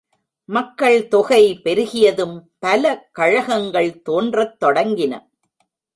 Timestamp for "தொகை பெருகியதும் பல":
1.07-3.09